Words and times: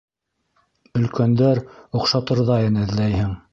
Өлкәндәр 1.01 1.63
оҡшатырҙайын 2.01 2.83
эҙләйһең. 2.89 3.41